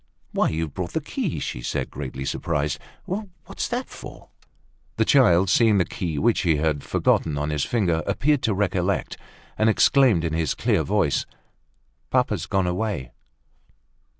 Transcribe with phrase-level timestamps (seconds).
[0.31, 2.79] "Why, you've brought the key!" she said, greatly surprised.
[3.05, 4.29] "What's that for?"
[4.97, 9.17] The child, seeing the key which he had forgotten on his finger, appeared to recollect,
[9.59, 11.27] and exclaimed in his clear voice:
[12.09, 13.11] "Papa's gone away."